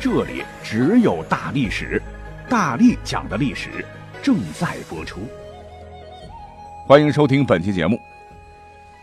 [0.00, 2.00] 这里只有大历史，
[2.48, 3.84] 大力讲的历史
[4.22, 5.22] 正在播出。
[6.86, 7.98] 欢迎收听本期节目。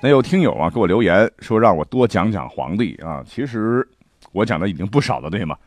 [0.02, 3.86] 那有听友啊给我留言说让我多讲讲皇帝啊，其实
[4.32, 5.58] 我讲的已经不少了，对吗？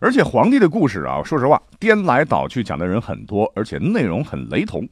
[0.00, 4.88] 而且皇帝的故事啊，说实话颠来倒去讲的人很多，而且内容很雷同。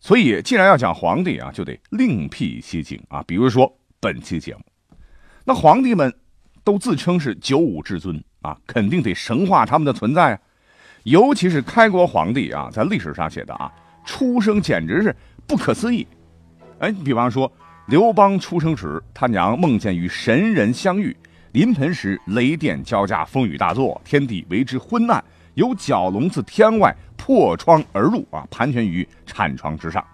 [0.00, 3.22] 所以既然要讲皇帝啊，就得另辟蹊径啊。
[3.26, 3.70] 比如说
[4.00, 4.60] 本期节目，
[5.44, 6.10] 那皇帝们
[6.64, 8.18] 都自称是九五至尊。
[8.42, 10.38] 啊，肯定得神化他们的存在啊！
[11.04, 13.72] 尤其是开国皇帝啊，在历史上写的啊，
[14.04, 15.14] 出生简直是
[15.46, 16.06] 不可思议。
[16.78, 17.50] 哎，你比方说
[17.86, 21.16] 刘邦出生时，他娘梦见与神人相遇，
[21.52, 25.22] 临盆时雷电交加，风雨大作，天地为之昏暗，
[25.54, 30.04] 有蛟龙自天外破窗而入啊，盘旋于产床之上。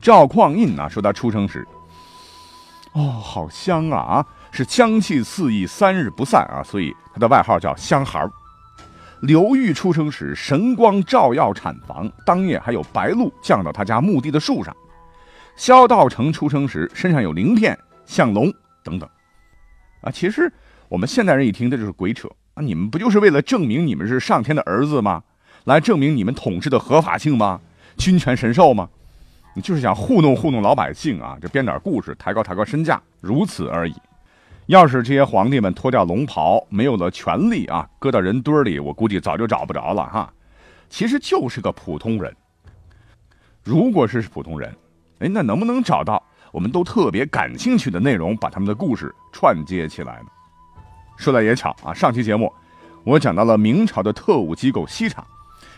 [0.00, 1.66] 赵匡胤呢，说他出生时，
[2.92, 4.26] 哦，好香啊啊！
[4.56, 8.30] 是香气四溢，三日不散啊，所以他的外号叫香孩儿
[9.20, 14.74] 刘裕出生时，神光照耀产房，当夜还有白露降到他家墓地的树上。
[15.56, 19.08] 萧道成出生时，身上有鳞片，像龙等等。
[20.02, 20.52] 啊，其实
[20.88, 22.62] 我们现代人一听，这就是鬼扯啊！
[22.62, 25.22] 你们不就是为了证明你们是上天的儿子吗？
[25.64, 27.60] 来证明你们统治的合法性吗？
[27.96, 28.88] 君权神授吗？
[29.54, 31.38] 你就是想糊弄糊弄老百姓啊！
[31.40, 33.94] 这编点故事，抬高抬高身价，如此而已。
[34.66, 40.32] 要是这些皇帝们脱掉龙袍，没有了权力啊，搁到人堆里，我估计早就找不着了哈。
[40.88, 42.34] 其实就是个普通人。
[43.62, 44.74] 如果是普通人，
[45.20, 50.26] 哎，那能不能找到我们都特别感兴趣的内容，把他们的故事串接起来呢？
[51.16, 52.52] 说来也巧啊，上期节目
[53.04, 55.24] 我讲到了明朝的特务机构西厂，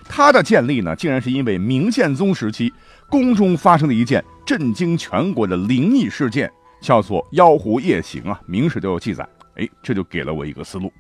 [0.09, 2.73] 它的建立呢，竟然是因为明宪宗时期
[3.11, 6.51] 宫中发生的一件震惊全国的灵异事件。
[6.81, 9.29] 叫做妖狐夜行啊，明史都有记载。
[9.57, 10.93] 哎，这就给了我一个思路。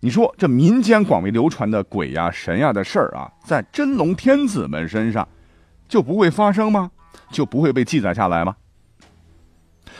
[0.00, 5.28] 你说这民间广为流传的鬼呀、神呀的事儿啊，在真龙天子们身上
[5.86, 6.90] 就不会发生吗？
[7.30, 8.56] 就不会被记载下来吗？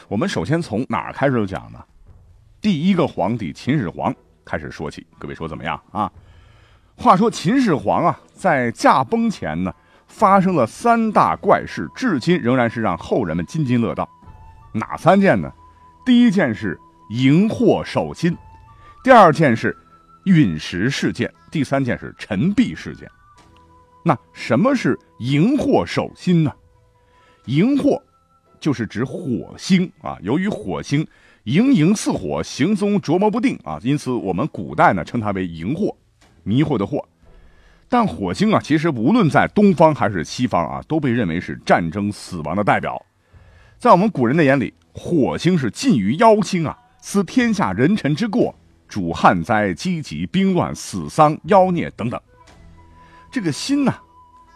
[0.08, 1.78] 我们首先从哪儿开始讲呢？
[2.60, 4.14] 第一个皇帝秦始皇
[4.44, 5.06] 开始说起。
[5.18, 6.10] 各位说怎么样啊？
[6.96, 9.72] 话说秦始皇啊，在驾崩前呢，
[10.06, 14.08] 发生了三大怪事，至今仍然是让后人们津津乐道。
[14.72, 15.52] 哪三件呢？
[16.04, 16.78] 第一件是
[17.10, 18.36] 荧惑守心，
[19.04, 19.76] 第二件是
[20.24, 23.08] 陨石事件，第三件是陈璧事件。
[24.04, 26.52] 那什么是荧惑守心呢？
[27.46, 28.00] 荧惑
[28.58, 31.06] 就是指火星啊，由于火星
[31.44, 35.94] 荧荧似火，行踪琢磨不定啊，因此我们古代呢称它为荧惑，
[36.42, 37.04] 迷惑的惑。
[37.88, 43.04] 但火星啊，其实无论在东方还是西方啊，都被认为是战争死亡的代表。
[43.80, 48.54] 在我们古人的眼里，火星是近于妖星啊，思天下人臣之过，
[48.86, 52.20] 主旱灾、饥疾、兵乱、死丧、妖孽等等。
[53.30, 53.94] 这个心呢，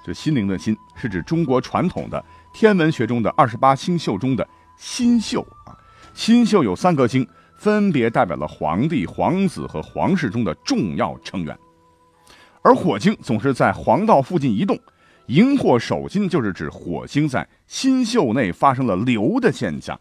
[0.06, 4.46] 就心灵的心，是指中国传统的天文学中的二十八星宿中的
[4.76, 5.72] 星宿啊。
[6.12, 11.58] 星宿有三颗星，分别代表了皇帝、皇子和皇室中的重要成员，
[12.60, 14.78] 而火星总是在黄道附近移动。
[15.26, 19.98] 荧惑守心就是指火星在星宿内发生了流的现象，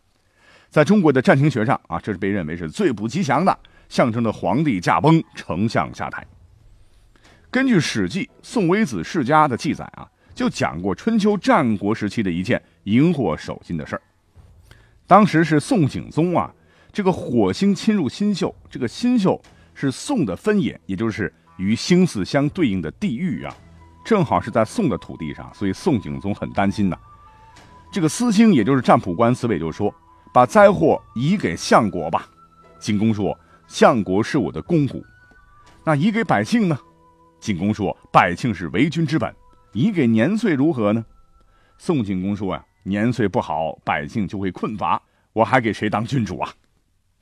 [0.69, 3.57] 在中国的占星学上啊，这是被认为是最不吉祥的，
[3.87, 6.25] 象征着皇帝驾崩、丞相下台。
[7.49, 14.01] 根据《史记·宋微子世家》的记载啊，就讲过春秋战国时期的一件荧惑守心的事儿。
[15.07, 16.53] 当时是宋景宗啊，
[16.91, 19.41] 这个火星侵入新宿，这个新宿
[19.73, 23.55] 是宋的分野，也就是与星宿相对应的地域啊。
[24.03, 26.97] 正好是在宋的土地上，所以宋景宗很担心呐。
[27.91, 29.93] 这个司星，也就是占卜官司伟就说
[30.33, 32.27] ：“把灾祸移给相国吧。”
[32.79, 35.03] 景公说：“相国是我的公谷。”
[35.85, 36.77] 那移给百姓呢？
[37.39, 39.33] 景公说：“百姓是为君之本。”
[39.73, 41.05] 移给年岁如何呢？
[41.77, 45.01] 宋景公说：“呀，年岁不好，百姓就会困乏，
[45.33, 46.51] 我还给谁当君主啊？”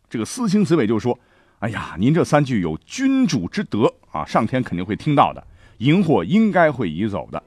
[0.09, 1.17] 这个司星子伟就说
[1.59, 5.45] ：“哎呀，您这三句有君主之德啊，上天肯定会听到的。”
[5.81, 7.41] 荧惑应该会移走的，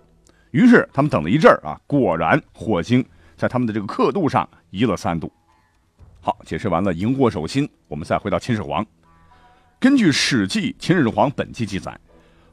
[0.51, 3.05] 于是他们等了一阵儿啊，果然火星
[3.37, 5.33] 在他们的这个刻度上移了三度。
[6.21, 8.85] 好，解释完了荧惑守心，我们再回到秦始皇。
[9.79, 11.97] 根据《史记·秦始皇本纪》记载，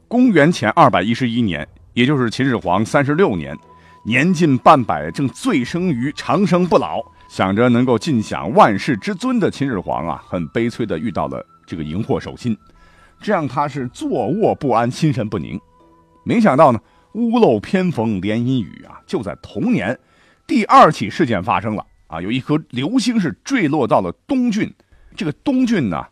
[0.06, 3.58] 公元前二百一十一年，也就是秦始皇三十六年，
[4.04, 12.56] 年近半百，正醉生于长生不老，想着能够尽享万世之尊的秦始皇啊，很悲催的遇到了这个荧惑守心，
[13.20, 15.60] 这让他是坐卧不安，心神不宁。
[16.24, 16.80] 没想到呢，
[17.14, 19.98] 屋漏偏逢连阴雨啊，就在同年，
[20.46, 24.72] 第二起事件发生了啊，有一颗流星是坠落到了东郡，
[25.16, 26.04] 这个东郡呢。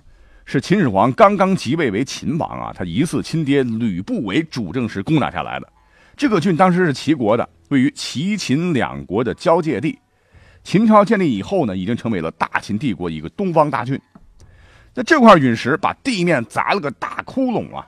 [0.47, 5.73] 是秦始皇刚刚即位为秦王啊，他疑似亲爹吕不韦主政时攻打下来的。
[6.17, 9.97] 这个郡当时是齐国的，位于齐秦两国的交界地。
[10.65, 14.01] 秦朝建立以后呢，已经成为了大秦帝国一个东方大郡。
[14.93, 17.87] 那这块陨石把地面砸了个大窟窿啊！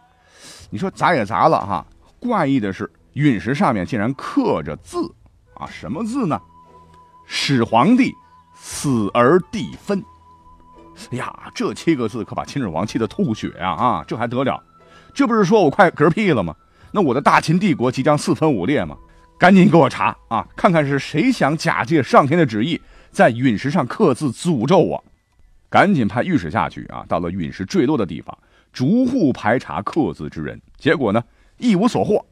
[0.70, 1.84] 你说砸也砸了哈，
[2.22, 5.12] 怪异的是陨石上面竟然刻着字
[5.54, 6.40] 啊，什么字呢？
[7.26, 8.14] 始皇帝
[8.54, 10.00] 死而地分。
[11.10, 13.70] 哎呀，这七个字可把秦始皇气得吐血啊！
[13.70, 14.62] 啊，这还得了？
[15.12, 16.54] 这不是说我快嗝屁了吗？
[16.92, 18.96] 那我的大秦帝国即将四分五裂吗？
[19.36, 22.80] 赶紧给我查啊，看看是谁想假借上天的旨意，
[23.10, 25.02] 在陨石上刻字诅咒我！
[25.68, 28.36] 赶紧派御史下去啊，到了陨石坠落的地方，
[28.72, 30.60] 逐户排查刻字之人。
[30.76, 31.24] 结果呢，
[31.62, 32.24] 一无所获。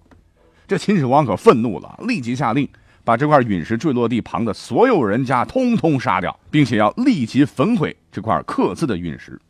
[0.67, 2.69] 这秦始皇可愤怒了，立即下令。
[3.03, 9.41] 把这块陨石坠落地旁的所有人家通通杀掉，并且要立即焚毁这块刻字的陨石。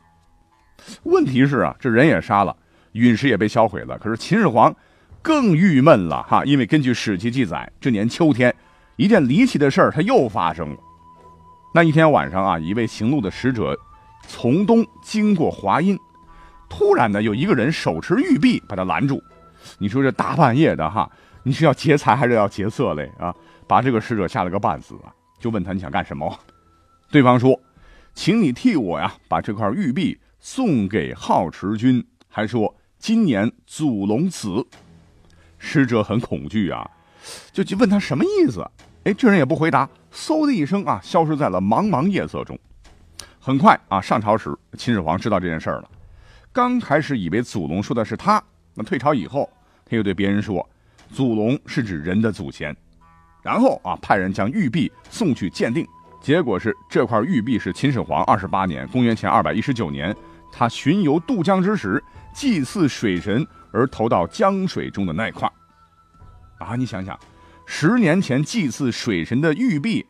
[1.03, 2.57] 问题是啊，这人也杀了，
[2.93, 3.99] 陨石也被销毁了。
[3.99, 4.75] 可是秦始皇
[5.21, 8.55] 更郁闷了哈，因为根据史记记载，这年秋天，
[8.97, 10.77] 一件离奇的事儿他又发生了。
[11.75, 13.77] 那一天晚上啊，一位行路的使者
[14.27, 15.99] 从东经过华阴，
[16.69, 19.21] 突然呢，有一个人手持玉璧把他拦住。
[19.79, 21.11] 你说这大半夜的哈。
[21.43, 23.11] 你是要劫财还是要劫色嘞？
[23.19, 23.35] 啊，
[23.67, 25.09] 把这个使者吓了个半死啊！
[25.39, 26.39] 就问他你想干什么？
[27.11, 27.59] 对方说，
[28.13, 34.67] 请你替我呀，把这块玉璧送给好持君，还说今年祖龙子。
[35.57, 36.91] 使者很恐惧啊，
[37.53, 38.63] 就去问他什么意思？
[39.05, 42.59] 哎，这人也不回答，嗖的一声啊，消失在了茫茫夜色中。
[43.39, 45.91] 很快啊，上朝时，秦始皇知道这件事儿了。
[46.53, 48.43] 刚开始以为祖龙说的是他，
[48.75, 49.49] 那退朝以后，
[49.85, 50.69] 他又对别人说。
[51.13, 52.77] 祖龙是指人的祖先，
[53.43, 55.85] 然后啊，派人将玉璧送去鉴定，
[56.23, 60.15] 结果是这块玉璧是秦始皇二十八年（公元前二百一十九年）
[60.53, 62.01] 他巡游渡江之时
[62.33, 65.51] 祭祀水神而投到江水中的那块。
[66.61, 67.19] 啊，你想想，
[67.67, 70.07] 十年前祭祀水神的玉璧，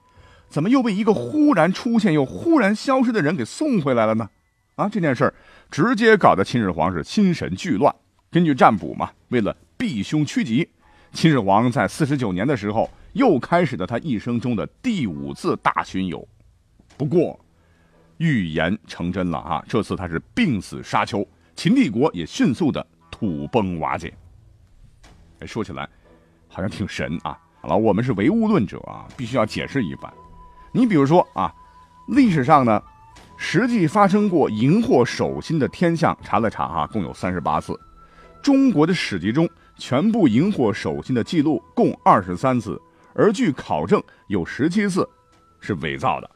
[0.51, 4.29] 怎么又被一个忽然出现又忽然消失的人给送回来了呢？
[4.75, 5.35] 啊，这件事儿
[5.71, 7.95] 直接搞得秦始皇是心神俱乱。
[8.32, 10.69] 根据占卜嘛，为了避凶趋吉。
[11.12, 16.27] 秦始皇在四十九年的时候，又开始了他一生中的第五次大巡游。
[16.97, 17.38] 不过，
[18.19, 19.65] 预言成真了啊！
[19.67, 24.15] 这次他是病死沙丘，秦帝国也迅速的土崩瓦解。
[25.44, 25.88] 说起来
[26.47, 27.37] 好像挺神啊！
[27.61, 30.12] 好了，我们是唯物论者啊，必须要解释一番。
[30.71, 31.53] 你比如说啊，
[32.06, 32.81] 历史上呢，
[33.37, 37.77] 实际发生过荧惑守心的天象，查了查哈，共有三十八次。
[38.43, 39.49] 中国的史籍中。
[39.79, 42.79] 全部荧惑守心的记录共二十三次，
[43.15, 45.09] 而据考证有十七次
[45.59, 46.31] 是伪造的。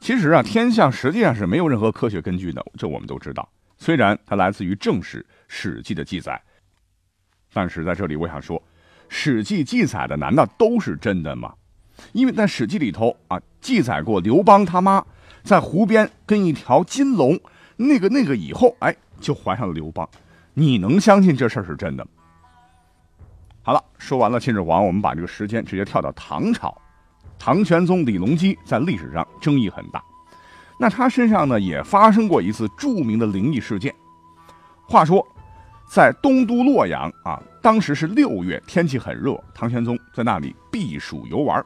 [0.00, 3.46] 其实啊，天象实际上是没有任何科学根据的，这我们都知道。
[3.76, 6.42] 虽然它来自于正史《史记》的记载，
[7.52, 8.58] 但是在这里我想说，
[9.10, 11.52] 《史记》记载的难道都是真的吗？
[12.12, 15.04] 因为在《史记》里头啊，记载过刘邦他妈
[15.42, 17.38] 在湖边跟一条金龙
[17.76, 20.08] 那个那个以后，哎，就怀上了刘邦。
[20.54, 22.06] 你能相信这事儿是真的？
[23.62, 26.76] 好了，说完了秦始皇，我们把这个时间直接跳到唐朝。
[27.38, 30.02] 唐玄宗李隆基在历史上争议很大，
[30.78, 33.92] 那他身上呢也发生过一次著名的灵异事件。
[34.88, 35.26] 话说，
[35.90, 41.62] 在东都洛阳啊，当时是六月，天气很热，唐玄宗在那里避暑游玩。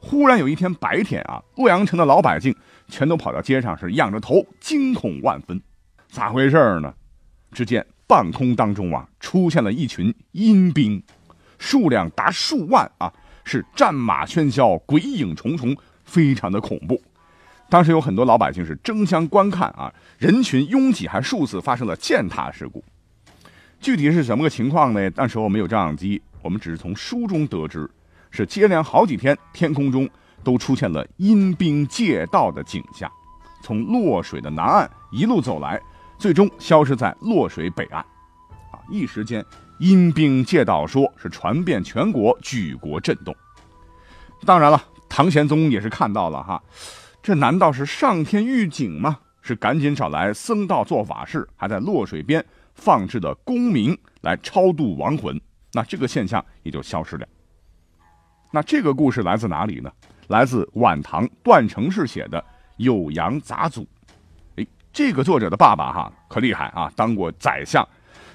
[0.00, 2.56] 忽然有一天白天啊，洛阳城的老百姓
[2.88, 5.60] 全都跑到街上，是仰着头，惊恐万分。
[6.08, 6.94] 咋回事儿呢？
[7.52, 7.84] 只见。
[8.08, 11.00] 半空当中啊，出现了一群阴兵，
[11.58, 13.12] 数量达数万啊，
[13.44, 17.00] 是战马喧嚣，鬼影重重，非常的恐怖。
[17.68, 22.82] 当时有很多老百姓是争相观看啊，人群拥挤，还数次发生了践踏事故。
[23.78, 25.10] 具体是什么个情况呢？
[25.14, 27.88] 那时候没有照相机，我们只是从书中得知，
[28.30, 30.08] 是接连好几天，天空中
[30.42, 33.12] 都出现了阴兵借道的景象，
[33.62, 35.78] 从洛水的南岸一路走来。
[36.18, 38.00] 最终消失在洛水北岸，
[38.72, 38.80] 啊！
[38.90, 39.44] 一时间
[39.78, 43.34] 阴兵借道说是传遍全国，举国震动。
[44.44, 46.62] 当然了，唐玄宗也是看到了哈，
[47.22, 49.18] 这难道是上天预警吗？
[49.40, 52.44] 是赶紧找来僧道做法事，还在洛水边
[52.74, 55.40] 放置的功名来超度亡魂，
[55.72, 57.26] 那这个现象也就消失了。
[58.50, 59.90] 那这个故事来自哪里呢？
[60.26, 62.44] 来自晚唐段成式写的
[62.84, 63.82] 《酉阳杂俎》。
[64.92, 67.86] 这个作者的爸爸哈可厉害啊，当过宰相，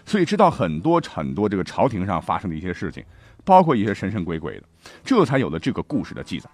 [0.06, 3.04] 所以知道很多很多这个朝廷上发生的一些事情，
[3.44, 4.64] 包括一些神神鬼鬼的，
[5.04, 6.50] 这才有了这个故事的记载。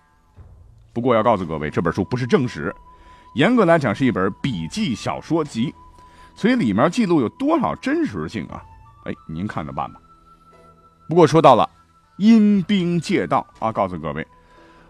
[0.93, 2.73] 不过要告诉各位，这本书不是正史，
[3.35, 5.73] 严格来讲是一本笔记小说集，
[6.35, 8.63] 所以里面记录有多少真实性啊？
[9.05, 9.99] 哎，您看着办吧。
[11.07, 11.69] 不过说到了。
[12.19, 13.71] 阴兵借道啊！
[13.71, 14.27] 告诉各位，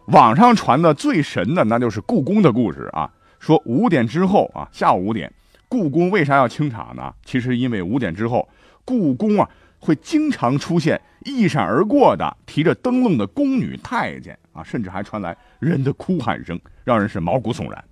[0.05, 3.07] 网上传的最神的那就是故宫的故事啊。
[3.39, 5.31] 说五点之后啊，下午五点，
[5.67, 7.13] 故宫为啥要清场呢？
[7.25, 8.47] 其实因为五点之后，
[8.85, 17.83] 故宫啊会经常出现一闪而过的提着灯笼的宫女太监啊，甚至还传来人的哭喊声，让人是毛骨悚然。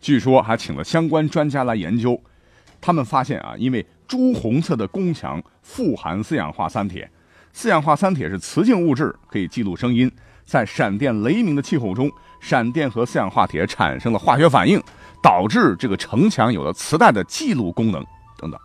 [0.00, 2.20] 据说还请了相关专家来研究，
[2.80, 7.10] 他们发现啊，因为朱红色的宫墙富含四氧化三铁。
[7.52, 10.10] 四氧化三铁是磁性物质，可以记录声音。
[10.50, 14.82] 在闪电雷鸣的气候中，闪电和四氧化铁产生了化学反应，
[15.22, 18.04] 导致这个城墙有了磁带的记录功能。
[18.36, 18.60] 等等，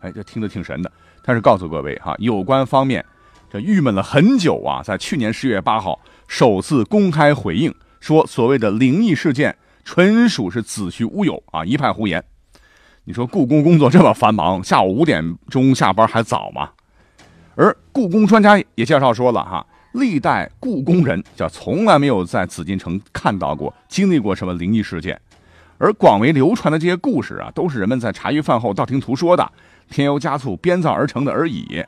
[0.00, 0.90] 哎，这听得挺神的。
[1.22, 3.04] 但是告诉各位哈，有关方面
[3.50, 9.54] 这郁闷了很久啊，在去年十月八号首次公开回应，说所谓的灵异事件
[9.84, 12.24] 纯属是子虚乌有啊，一派胡言。
[13.04, 16.70] 你说故宫工作这么繁忙，下午五点钟下班还早吗？
[17.56, 19.66] 而故宫专家也介绍说了哈，
[19.98, 25.20] 历代故宫人叫从来没有在紫禁城看到过、经历过什么灵异事件，
[25.76, 29.52] 而广为流传的这些故事啊，都是人们在茶余饭后道听途说的，
[29.90, 31.84] 添油加醋编造而成的而已。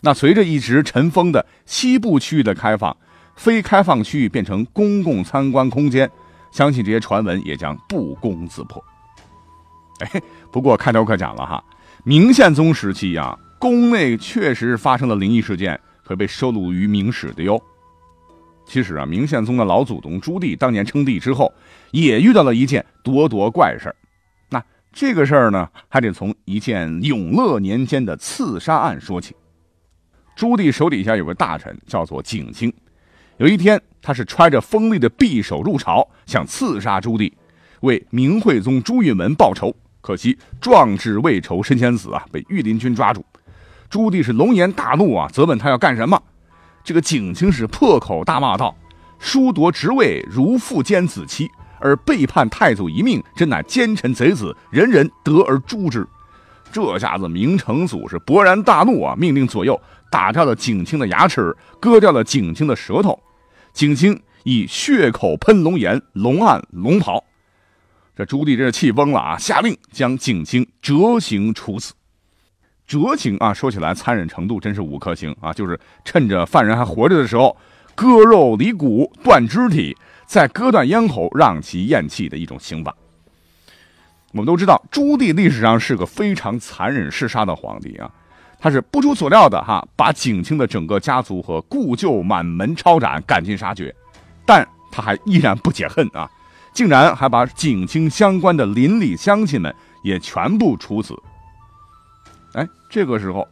[0.00, 2.96] 那随着一直尘封的西部区域的开放，
[3.34, 6.08] 非开放区域变成公共参观空间，
[6.52, 8.82] 相信这些传闻也将不攻自破。
[10.00, 10.22] 哎，
[10.52, 11.62] 不过开头可讲了哈，
[12.04, 13.36] 明宪宗时期啊。
[13.60, 17.62] 宫内确实发生了灵异事件，会被收录于《明史》的哟。
[18.66, 21.52] 其实啊，明宪宗的老祖宗朱棣当年称帝之后，
[21.90, 23.96] 也遇到了一件咄咄怪事儿。
[24.48, 29.36] 那这个事儿呢，还得从一件永乐年间的刺杀案说起。
[30.34, 32.72] 朱棣手底下有个大臣叫做景清，
[33.36, 37.30] 有一天他是揣着锋利的匕首入朝，想刺杀朱棣，
[37.80, 39.74] 为明惠宗朱允炆报仇。
[40.00, 43.24] 可惜壮志未酬身先死啊，被御林军抓住。
[43.90, 46.22] 朱棣是龙颜大怒啊，责问他要干什么。
[46.84, 48.74] 这个景清是破口大骂道
[49.18, 56.06] ：“疏夺职位，如父奸子妻，而背叛太祖一命，真乃奸臣贼子，人人得而诛之。”
[56.70, 59.80] 这下子明成祖是勃然大怒啊，命令左右
[60.10, 63.18] 打掉了景清的牙齿，割掉了景清的舌头。
[63.72, 67.24] 景清以血口喷龙颜，龙案龙袍。
[68.14, 71.94] 这朱棣真是气疯了啊，下令将景清折刑处死。
[72.88, 75.52] 折刑啊，说起来残忍程度真是五颗星啊！
[75.52, 77.54] 就是趁着犯人还活着的时候，
[77.94, 82.96] 割肉离骨、断肢体，再割断咽喉，让其咽气的一种刑法。
[84.32, 88.10] 我们都知道，朱棣历史上是个非常残忍嗜杀的皇帝啊，
[88.58, 93.94] 他是不出所料的哈，把景清的整个家族和故旧满门抄斩，赶尽杀绝。
[94.46, 96.26] 但他还依然不解恨啊，
[96.72, 101.14] 竟然还把景清相关的邻里乡亲们也全部处死。
[102.54, 103.46] 哎，这个时候，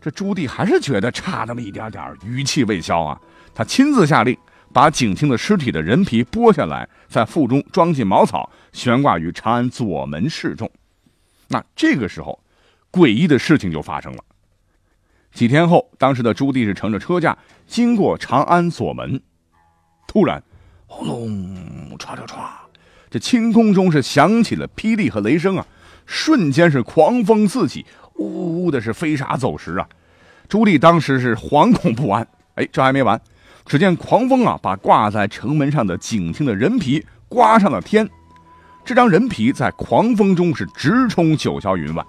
[0.00, 3.20] 这朱棣还是觉得差那么一点点，余气未消啊。
[3.54, 4.36] 他亲自下令，
[4.72, 10.70] 把景清的尸体的人皮剥下来，在腹中装进茅草，悬挂于长安左门示众。
[11.48, 12.38] 那这个时候，
[12.92, 14.24] 诡异的事情就发生了。
[15.32, 19.20] 几天后，当时的朱棣是乘着车驾经过长安左门，
[20.06, 20.42] 突然，
[20.86, 22.36] 轰隆，唰唰唰，
[23.10, 25.66] 这青空中是响起了霹雳和雷声啊！
[26.06, 27.84] 瞬间是狂风四起。
[28.18, 29.88] 呜呜的是飞沙走石啊！
[30.48, 32.26] 朱棣当时是惶恐不安。
[32.56, 33.20] 哎，这还没完，
[33.64, 38.08] 只见狂风啊，把挂在城门上的景清的人皮刮上了天。
[38.84, 42.04] 这张人皮在狂风中是直冲九霄云外，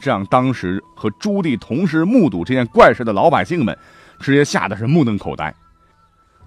[0.00, 3.76] 这让当时和朱棣同时目睹这件怪事的老百姓们，
[4.18, 5.54] 直接吓得是目瞪口呆。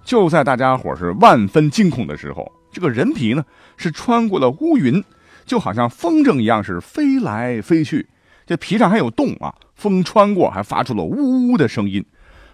[0.04, 3.44] 就在大家伙是万分惊恐的时候，这个人皮呢，
[3.76, 5.02] 是穿过了乌云，
[5.46, 8.06] 就好像风筝一样，是飞来飞去。
[8.46, 12.04] 这皮上还有洞啊，风穿过还发出了呜呜的声音，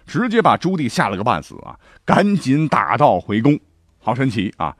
[0.07, 1.77] 直接把朱棣吓了个半死啊！
[2.03, 3.59] 赶紧打道回宫。
[3.99, 4.75] 好神奇啊！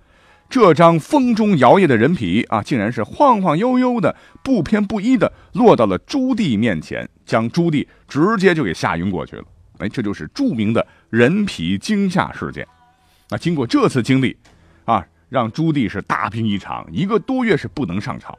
[0.50, 9.43] 这张风中摇曳的人皮啊，竟然是晃晃悠悠的、不偏不倚的落到了朱棣面前，将朱棣直接就给吓晕过去了。
[9.77, 12.67] 哎，这就是著名的人皮惊吓事件。
[13.29, 14.36] 那经过这次经历
[14.86, 18.38] 啊，让朱棣是大病一场，一个多月是不能上朝。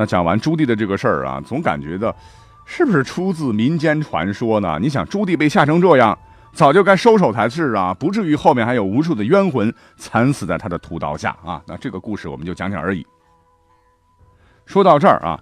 [0.00, 2.16] 那讲完朱棣的这个事儿啊，总感觉到
[2.64, 4.78] 是不是出自民间传说呢？
[4.80, 6.18] 你想朱棣被吓成这样，
[6.54, 11.60] 早就该收手才是啊，不至于后面还有无数的冤魂惨死在他的屠刀下啊。
[11.66, 13.06] 那这个故事我们就讲讲而已。
[14.64, 15.38] 说到这儿啊，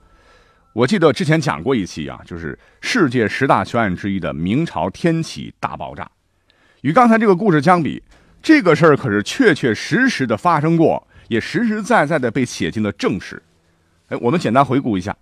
[0.73, 6.11] 我记得之前讲过一期啊，就是世界十大悬案之一的明朝天启大爆炸。
[6.81, 8.03] 与刚才这个故事相比，
[8.43, 13.41] 这个事儿可是确确实实的发生过，也实实在在的被写进了正史。
[14.09, 15.17] 哎，我们简单回顾一下。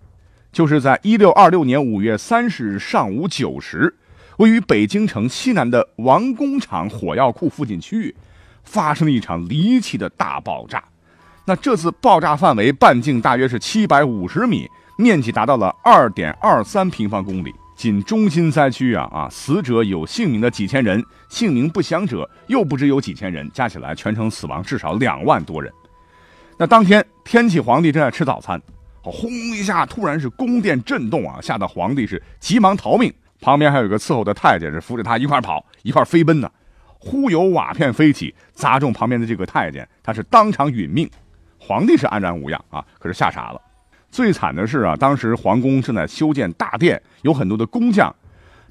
[0.51, 3.93] 就是在一六二六年五月三十日上午九时，
[4.37, 8.15] 位于北京城西南的王工厂火药库附近区域，
[8.63, 10.83] 发生了一场离奇的大爆炸。
[11.45, 14.67] 那这次爆炸范围半径大约是七百五十米，
[14.97, 17.53] 面积达到了二点二三平方公里。
[17.75, 25.71] 仅中心灾区啊啊，死者有姓名的几千人，姓名不详者又不知有几千人，加起来全城死亡至少两万多人。
[26.57, 28.59] 那当天，天启皇帝正在吃早餐。
[29.11, 33.13] 轰一下，突然是宫殿震动啊，吓得皇帝是急忙逃命。
[33.39, 36.51] 旁边还有一个伺候的太监是扶着他一块跑，一块飞奔呢。
[36.99, 41.09] 忽有瓦片飞起，砸中旁边的这个太监，他是当场殒命。
[41.59, 43.61] 皇帝是安然无恙啊，可是吓傻了。
[44.09, 48.13] 最惨的是啊，当时皇宫正在修建大殿，有很多的工匠。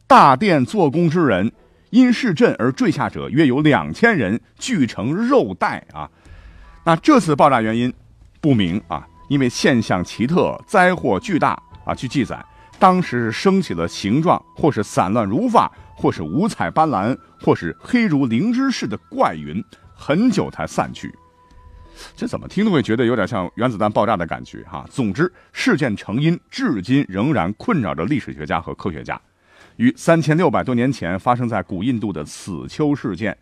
[0.09, 1.52] 大殿做工之人
[1.90, 6.11] 因势震而坠下者约有两千人，聚成肉带啊。
[6.85, 7.93] 那这次爆炸原因
[8.40, 9.07] 不明啊。
[9.28, 11.95] 因为现象奇特，灾祸巨大啊！
[11.95, 12.45] 据记载，
[12.78, 19.62] 当时是升起了形状或是散乱如发，或是五彩斑斓，或是黑如灵芝似的怪云，
[19.95, 21.12] 很久才散去。
[22.14, 24.87] 这怎么听都会觉得有点像原子弹爆炸的感觉哈。
[24.90, 29.21] 总之，事件成因至今仍然困扰着历史学家和科学家。
[29.76, 33.37] 于三千六百多年前发生在古印度的死丘事件，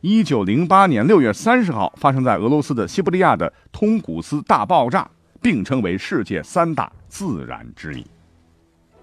[0.00, 5.08] 一九零八年六月三十号发生在俄罗斯的西伯利亚的通古斯大爆炸。
[5.40, 8.06] 并称为世界三大自然之谜。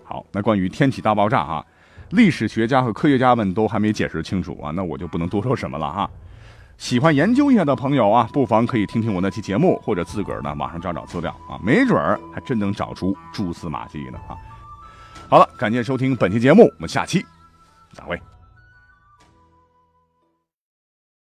[0.04, 1.66] 好，那关于天启大爆炸啊，
[2.12, 6.10] 历史学家和科学家们都还没解释清楚啊，那我就不能多说什么了哈。
[6.78, 14.38] 喜欢研究一下的朋友啊，不妨可以听听我那期节目，或者自个儿呢网上找找资料啊，没准儿还真能找出蛛丝马迹呢啊。
[15.28, 17.26] 好了，感谢收听本期节目，我们下期
[17.92, 18.37] 再会。